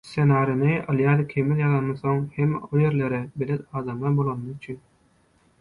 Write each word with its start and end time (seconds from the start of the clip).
Ssenarini 0.09 0.71
Ylýas 0.93 1.19
ikimiz 1.23 1.61
ýazamyzsoň, 1.65 2.23
hem 2.39 2.55
o 2.61 2.71
ýerlere 2.85 3.21
belet 3.43 3.69
adamlar 3.83 4.17
bolanymyz 4.23 4.57
üçin 4.61 4.83